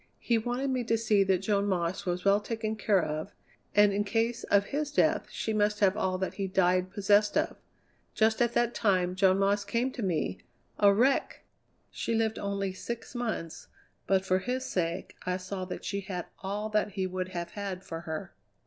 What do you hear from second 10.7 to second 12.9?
a wreck! She lived only